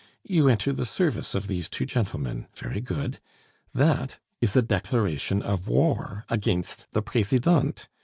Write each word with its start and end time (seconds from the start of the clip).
You 0.23 0.49
enter 0.49 0.73
the 0.73 0.87
service 0.87 1.35
of 1.35 1.45
these 1.45 1.69
two 1.69 1.85
gentlemen. 1.85 2.47
Very 2.55 2.81
good! 2.81 3.19
That 3.71 4.17
is 4.39 4.55
a 4.55 4.63
declaration 4.63 5.43
of 5.43 5.67
war 5.67 6.25
against 6.27 6.87
the 6.93 7.03
Presidente. 7.03 7.87